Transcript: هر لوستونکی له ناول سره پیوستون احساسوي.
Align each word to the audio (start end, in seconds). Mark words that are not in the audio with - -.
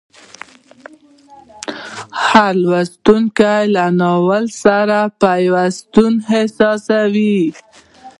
هر 2.25 2.53
لوستونکی 2.63 3.61
له 3.75 3.85
ناول 3.99 4.43
سره 4.63 4.99
پیوستون 5.23 6.13
احساسوي. 6.37 7.39